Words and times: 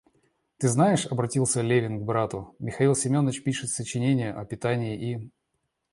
Ты 0.57 0.67
знаешь,— 0.67 1.05
обратился 1.11 1.61
Левин 1.61 1.99
к 1.99 2.03
брату,— 2.03 2.55
Михаил 2.57 2.95
Семеныч 2.95 3.43
пишет 3.43 3.69
сочинение 3.69 4.33
о 4.33 4.43
питании 4.45 4.99
и... 4.99 5.29